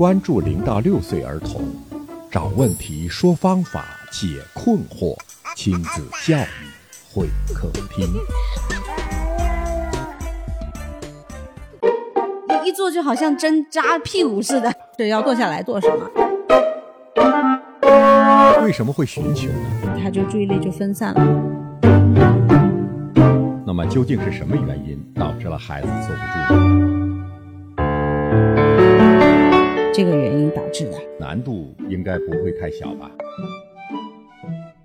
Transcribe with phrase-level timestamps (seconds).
[0.00, 1.60] 关注零到六岁儿童，
[2.30, 5.14] 找问题，说方法，解困惑，
[5.54, 6.72] 亲子教育
[7.12, 8.08] 会客厅。
[12.64, 16.10] 一坐就好像针扎屁股似的，这要坐下来做什么？
[18.64, 20.00] 为什么会寻求呢？
[20.02, 21.22] 他就注意力就分散了。
[23.66, 26.79] 那么究竟是什么原因导致了孩子坐不住？
[30.00, 33.10] 这个原因导致的难度应该不会太小吧？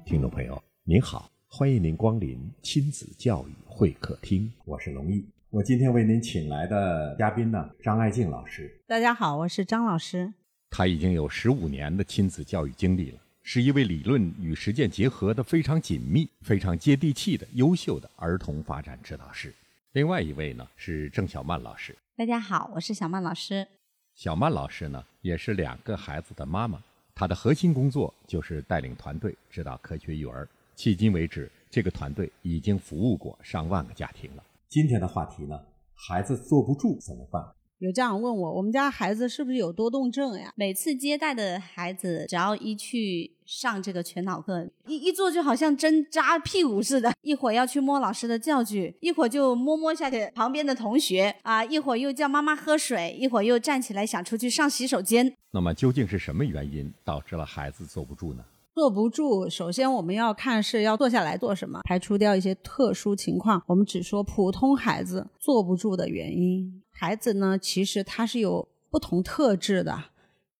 [0.05, 5.25] 听众朋友您好，欢迎您光临亲子教育会客厅，我是龙毅。
[5.51, 8.69] 我今天为您请来的嘉宾呢，张爱静老师。
[8.85, 10.33] 大家好，我是张老师。
[10.69, 19.53] 他已经有十五年的亲子教育经历了，是一位理论与实践结合的非常紧密、非常接地气的优秀的儿童发展指导师。
[19.93, 21.95] 另外一位呢是郑小曼老师。
[22.17, 23.65] 大家好，我是小曼老师。
[24.15, 26.81] 小曼老师呢，也是两个孩子的妈妈，
[27.13, 30.47] 她的核心工作就是带领团队指导科学育儿。
[30.77, 34.43] 迄今为止，这个团队已经服务过上万个家庭了。
[34.69, 35.59] 今天的话题呢，
[35.93, 37.43] 孩子坐不住怎么办？
[37.79, 40.53] 有家长问我，我们家孩子是不是有多动症呀？
[40.55, 55.35] 每次接待的孩子，只要一去上这个全脑课，一一坐就好像针扎屁股似的，一会儿要去摸老师的教具，一会儿就摸摸下去旁边的同学啊，一会儿又叫妈妈喝水，一会儿又站起来想出去上洗手间。
[55.51, 58.45] 那么究竟是什么原因导致了孩子坐不住呢？
[58.75, 66.83] 坐不住，首先我们要看是要坐下来做什么，排除掉一些特殊情况，我们只说普通孩子坐不住的原因。
[66.91, 69.97] 孩子呢，其实他是有不同特质的。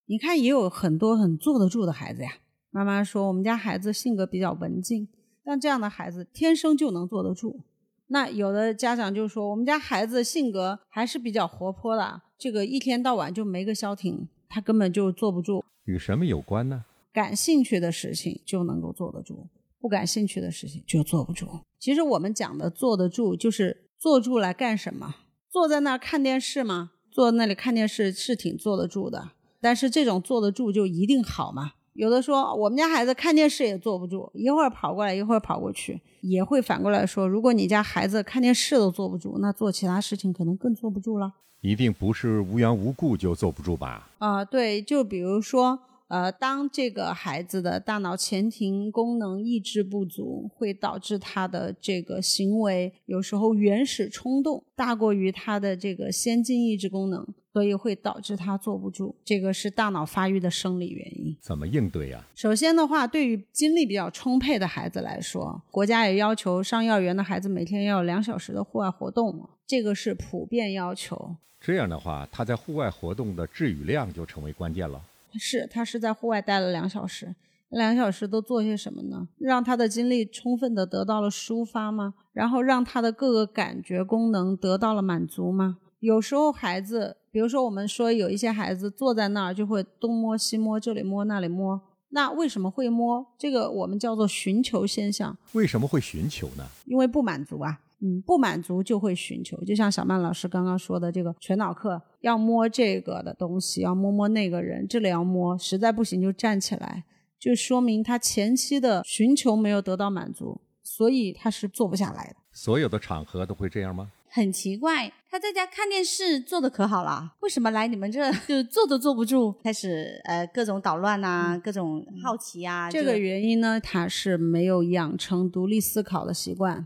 [0.06, 2.38] 你看，也有很多很坐得住的孩子呀。
[2.72, 5.10] 妈妈说，我们家孩子性格比较文静，
[5.44, 7.60] 但这样的孩子天生就能坐得住。
[8.08, 15.66] 那有的家长就说，我们家孩子性格还是比较活泼的，这个一天到晚就没个消停，他根本就坐不住。
[15.84, 16.86] 与什么有关呢？
[17.16, 19.48] 感兴趣的事情就能够坐得住，
[19.80, 21.48] 不感兴趣的事情就坐不住。
[21.80, 25.16] 其实我们讲的坐得住，就是坐住来干什么？
[25.50, 26.92] 坐在那儿看电视吗？
[27.10, 29.32] 坐在那里看电视是挺坐得住的，
[29.62, 31.72] 但是这种坐得住就一定好吗？
[31.94, 41.32] 有的说我们家孩子看电视也坐不住，一会儿跑过来，一会儿跑过去，也会反过来说，如果你家孩子看电视都坐不住，那做其他事情可能更坐不住了。
[41.62, 44.12] 一定不是无缘无故就坐不住吧？
[44.18, 45.80] 啊，对，就比如说。
[46.08, 59.16] 呃，当这个孩子的大脑前庭功能抑制不足，会导致他的这个行为有时候原始冲动大过于他的这个先进抑制功能，所以会导致他坐不住。
[59.26, 61.36] 这个是大脑发育的生理原因。
[61.42, 62.24] 怎么应对呀？
[62.36, 71.36] 首先的话，对于精力比较充沛的孩子来说，国家也要求上幼儿园的孩子每天要有两小时的户外活动，这个是普遍要求。
[71.60, 75.02] 这样的话，他在户外活动的质与量就成为关键了。
[75.40, 77.36] 是他是在户外待了两小时，
[77.70, 79.28] 两小时都做些什么呢？
[79.38, 82.14] 让他的精力充分的得到了抒发吗？
[82.34, 85.78] 然后让他的各个感觉功能得到了满足吗？
[86.00, 93.26] 有时候孩子，比如说我们说有一些孩子坐在那儿就会东摸西摸，这里摸那里摸，那为什么会摸？
[93.38, 95.36] 这个我们叫做寻求现象。
[95.54, 96.66] 为什么会寻求呢？
[96.86, 97.80] 因为不满足啊。
[98.06, 107.04] 嗯，不满足就会寻求，就像小曼老师刚刚说的，这个全脑课要摸这个的东西，要摸摸那个人，这里要摸，实在不行就站起来，
[107.40, 112.36] 就说明他前期的寻求没有得到满足，所以他是坐不下来的。
[112.52, 114.12] 所有的场合都会这样吗？
[114.30, 122.92] 很奇怪，他在家看电视做的可好了，为什么来你们这 就坐都坐不住，开始呃各种捣乱啊，各种好奇啊？
[122.92, 126.86] 这个原因呢，他是没有养成独立思考的习惯。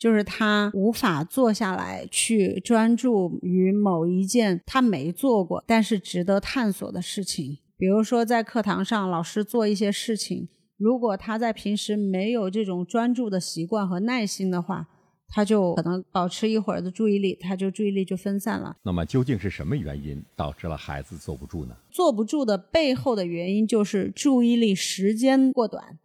[0.00, 14.88] 就是他无法坐下来去专注于某一件他没做过但是值得探索的事情，比如说在课堂上老师做一些事情，如果他在平时没有这种专注的习惯和耐心的话，
[15.28, 18.74] 他就可能保持一会儿的注意力，他就注意力就分散了。
[18.82, 21.76] 那么究竟是什么原因导致了孩子坐不住呢？
[21.90, 25.98] 坐不住的背后的原因就是注意力时间过短，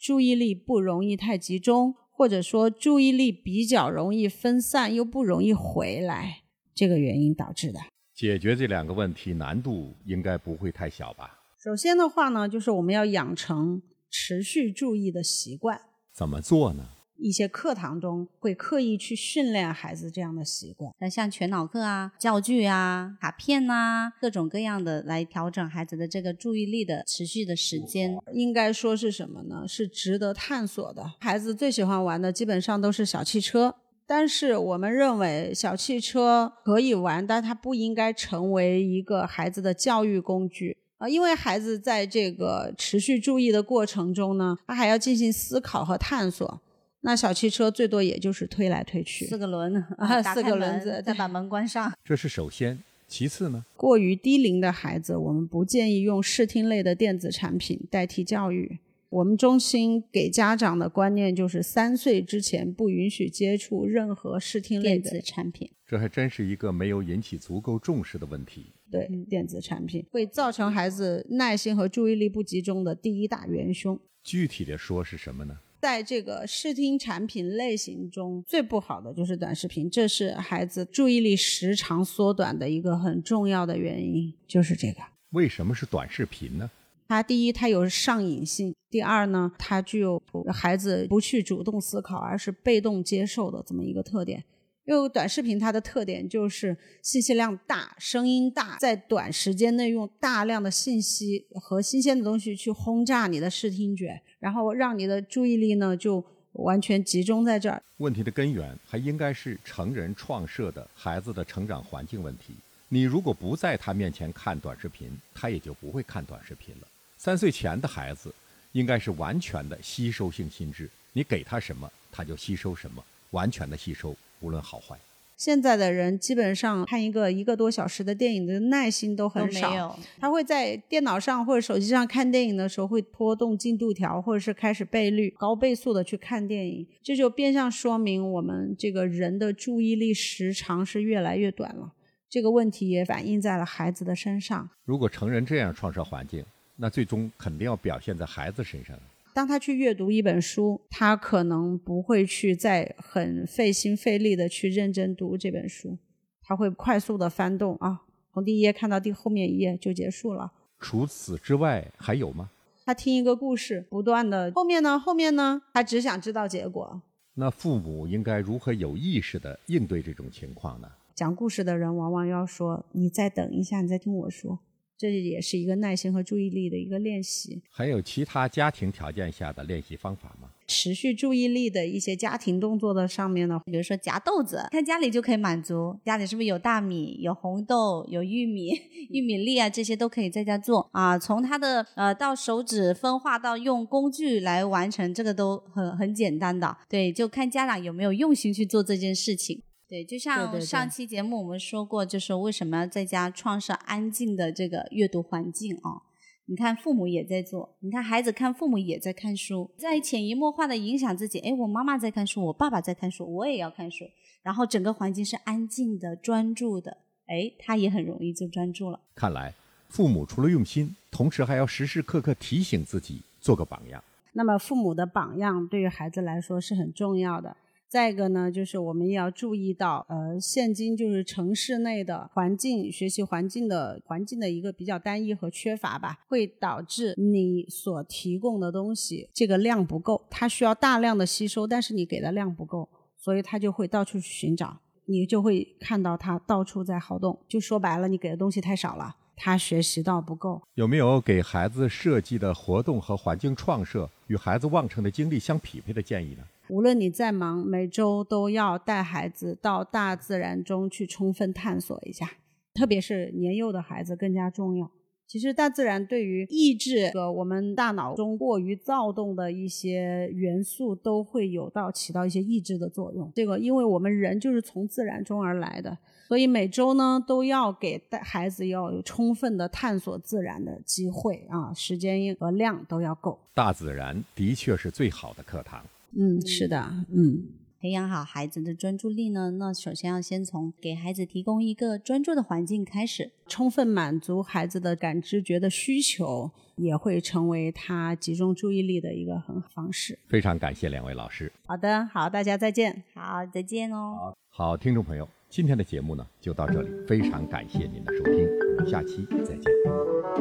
[0.00, 1.94] 注意力不容易太集中。
[2.12, 6.42] 或者说注意力比较容易分散，又不容易回来，
[6.74, 7.80] 这个原因导致的。
[8.14, 11.40] 解决这两个问题难度应该不会太小吧？
[11.58, 15.80] 首先的话呢，就是我们要养成持续注意的习惯。
[16.12, 16.88] 怎么做呢？
[17.16, 28.16] 一些课堂中会刻意去训练孩子这样的习惯，那像全脑课啊、教具啊、卡片呐，各种各样的来调整孩子的这个注意力的持续的时间。
[28.32, 29.64] 应该说是什么呢？
[29.68, 31.12] 是值得探索的。
[31.20, 33.76] 孩子最喜欢玩的基本上都是小汽车，
[34.06, 46.60] 但是我们认为小汽车可以玩，但它不应该成为一个孩子的教育工具啊、因为孩子在这个持续注意的过程中呢，他还要进行思考和探索。
[47.02, 51.92] 那小汽车最多也就是推来推去，四个轮啊四个轮子再把门关上。
[52.04, 58.78] 这是首先，其次呢，过于低龄的孩子，我们不建议用视听类的电子产品代替教育。
[59.10, 68.72] 我们中心给家长的观念就是，三岁之前不允许接触任何视听类的电子产品，这还真是一个没有引起足够重视的问题。
[68.90, 74.00] 对电子产品，会造成孩子耐心和注意力不集中的第一大元凶。
[74.22, 75.58] 具体的说是什么呢？
[75.82, 85.02] 在这个视听产品类型中，最不好的就是短视频，这是孩子注意力时长缩短的一个很重要的原因，就是这个。
[85.30, 86.70] 为什么是短视频呢？
[87.08, 94.44] 它第一，它有上瘾性；第二呢，它具有孩子不去主动思考，而是被动接受的这么一个特点。
[94.84, 106.24] 因为短视频它的特点就是信息量大、声音大，在短时间内用大量的信息和新鲜的东西去轰炸你的视听觉，然后让你的注意力呢就
[106.54, 107.80] 完全集中在这儿。
[107.98, 112.54] 问题的根源还应该是成人创设的孩子的成长环境问题。
[112.88, 116.88] 你如果不在他面前看短视频，他也就不会看短视频了。
[117.16, 118.34] 三岁前的孩子
[118.72, 124.98] 应该是完全的吸收性心智，你给他什么，他就吸收什么，完全的吸收，无论好坏。
[125.34, 141.92] 现在的人基本上看一个一个多小时的电影的耐心都都很少，他会在电脑上或者手机上看电影的时候，会拖动进度条，或者是开始倍率高倍速的去看电影，这就变相说明我们这个人的注意力时长是越来越短了。
[142.28, 144.70] 这个问题也反映在了孩子的身上。
[144.84, 146.44] 如果成人这样创设环境，
[146.76, 148.96] 那最终肯定要表现在孩子身上。
[149.34, 155.96] 当他去阅读一本书，他可能不会去再很费心费力的去认真读这本书，
[156.42, 158.02] 他会快速的翻动啊，
[158.32, 160.52] 从第一页看到第后面一页就结束了。
[160.78, 162.50] 除此之外还有吗？
[162.84, 167.00] 他听一个故事，不断的后面呢，后面呢，他只想知道结果。
[167.34, 170.88] 那父母应该如何有意识的应对这种情况呢？
[171.14, 174.58] 讲故事的人往往要说：“你再等一下，你再听我说。”
[175.02, 177.60] 这也是一个耐心和注意力的一个练习。
[177.68, 180.48] 还有其他家庭条件下的练习方法吗？
[180.68, 185.98] 持续注意力的一些家庭动作的上面呢，比如说夹豆子，看家里就可以满足。
[186.04, 188.70] 家里是不是有大米、有红豆、有玉米、
[189.10, 189.68] 玉米粒啊？
[189.68, 191.18] 这些都可以在家做啊。
[191.18, 196.76] 从它的呃到手指分化到用工具来完成，这个都很很简单的。
[196.88, 199.60] 对，就看家长有没有用心去做这件事情。
[199.92, 206.00] 对，就像上期节目我们说过，就是为什么要在家创设安静的这个阅读环境啊？
[206.46, 211.40] 你看父母也在做，你看孩子看父母也在看书，在潜移默化的影响自己。
[211.40, 214.06] 哎，我妈妈在看书，我爸爸在看书，我也要看书。
[214.42, 216.96] 然后整个环境是安静的、专注的，
[217.26, 218.98] 哎，他也很容易就专注了。
[219.14, 219.52] 看来，
[219.90, 224.02] 父母除了用心，同时还要时时刻刻提醒自己，做个榜样。
[224.32, 227.54] 那么父母的榜样对于孩子来说是很重要的。
[227.92, 244.74] 再一个呢，就是我们也要注意到，呃，现今就是城市内的环境、学习环境的环境的一个比较单一和缺乏吧，会导致你所提供的东西这个量不够，它需要大量的吸收，但是你给的量不够，所以他就会到处去寻找，
[245.04, 247.38] 你就会看到他到处在好动。
[247.46, 250.62] 就说白了，你给的东西太少了，他学习到不够。
[250.76, 256.42] 有没有给孩子设计的活动和环境创设与孩子旺盛的精力相匹配的建议呢？
[256.72, 262.26] 无论你再忙，每周都要带孩子到大自然中去充分探索一下，
[262.72, 264.90] 特别是年幼的孩子更加重要。
[265.26, 273.30] 其实大自然对于抑制个我们大脑中过于躁动的一些元素，都会有到起到一些抑制的作用。
[273.34, 275.98] 这个，因为我们人就是从自然中而来的，
[276.28, 283.38] 所以每周呢都要给带孩子要有充分的探索自然的机会啊，时间和量都要够。
[283.52, 285.84] 大自然的确是最好的课堂。
[286.16, 287.44] 嗯，是的，嗯。
[287.80, 293.32] 培养好孩子的专注力呢，那首先要先从给孩子提供一个专注的环境开始。
[293.48, 300.16] 充分满足孩子的感知觉的需求，也会成为他集中注意力的一个很好方式。
[300.28, 301.52] 非常感谢两位老师。
[301.66, 303.02] 好的，好，大家再见。
[303.14, 304.16] 好，再见哦。
[304.16, 309.64] 好，好听众朋友，今天的节目呢就到这里，非常感谢您的收听，我们下期再见。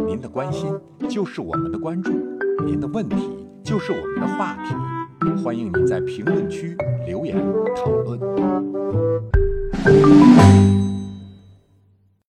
[0.05, 0.71] 您的关心
[1.09, 2.11] 就是我们的关注，
[2.63, 3.15] 您的问题
[3.63, 4.75] 就是我们的话题，
[5.43, 6.75] 欢迎您在评论区
[7.05, 7.35] 留言
[7.75, 8.19] 讨论。